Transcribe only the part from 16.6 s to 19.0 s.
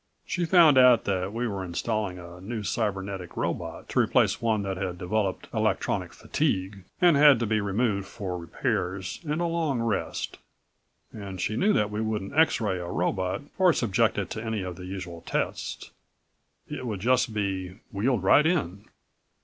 It would just be wheeled right in."